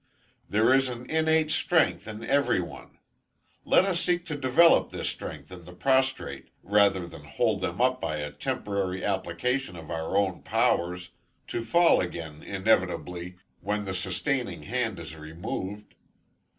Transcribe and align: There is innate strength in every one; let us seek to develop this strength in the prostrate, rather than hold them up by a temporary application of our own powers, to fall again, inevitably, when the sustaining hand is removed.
There 0.49 0.73
is 0.73 0.89
innate 0.89 1.51
strength 1.51 2.07
in 2.07 2.23
every 2.23 2.59
one; 2.59 2.97
let 3.65 3.85
us 3.85 3.99
seek 4.01 4.25
to 4.25 4.35
develop 4.35 4.89
this 4.89 5.09
strength 5.09 5.51
in 5.51 5.63
the 5.65 5.73
prostrate, 5.73 6.49
rather 6.63 7.05
than 7.05 7.25
hold 7.25 7.61
them 7.61 7.79
up 7.79 8.01
by 8.01 8.15
a 8.17 8.31
temporary 8.31 9.05
application 9.05 9.75
of 9.75 9.91
our 9.91 10.17
own 10.17 10.41
powers, 10.41 11.11
to 11.49 11.63
fall 11.63 12.01
again, 12.01 12.41
inevitably, 12.41 13.35
when 13.59 13.85
the 13.85 13.93
sustaining 13.93 14.63
hand 14.63 14.97
is 14.97 15.15
removed. 15.15 15.93